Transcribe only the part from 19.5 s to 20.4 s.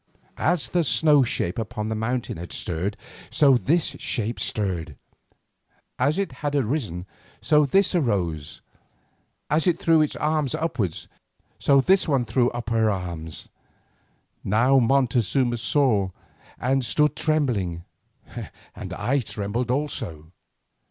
also.